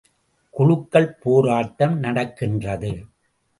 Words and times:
குழுக்கள் 0.53 1.09
போராட்டம் 1.13 1.99
நடக்கின்றது. 1.99 2.91